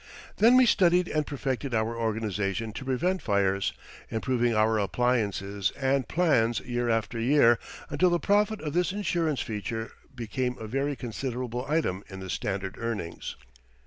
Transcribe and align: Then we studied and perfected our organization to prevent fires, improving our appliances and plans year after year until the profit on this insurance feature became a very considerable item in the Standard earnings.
Then 0.37 0.55
we 0.57 0.65
studied 0.65 1.07
and 1.07 1.27
perfected 1.27 1.75
our 1.75 1.95
organization 1.95 2.73
to 2.73 2.85
prevent 2.85 3.21
fires, 3.21 3.71
improving 4.09 4.55
our 4.55 4.79
appliances 4.79 5.69
and 5.79 6.07
plans 6.07 6.59
year 6.61 6.89
after 6.89 7.19
year 7.19 7.59
until 7.91 8.09
the 8.09 8.17
profit 8.19 8.63
on 8.63 8.71
this 8.71 8.91
insurance 8.91 9.41
feature 9.41 9.91
became 10.15 10.57
a 10.57 10.65
very 10.65 10.95
considerable 10.95 11.67
item 11.69 12.03
in 12.09 12.19
the 12.19 12.31
Standard 12.31 12.79
earnings. 12.79 13.35